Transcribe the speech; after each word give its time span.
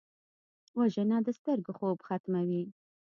وژنه 0.77 1.17
د 1.25 1.27
سترګو 1.37 1.71
خوب 1.77 1.97
ختموي 2.07 2.63